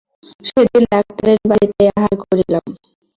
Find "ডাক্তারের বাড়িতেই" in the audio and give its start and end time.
0.91-1.89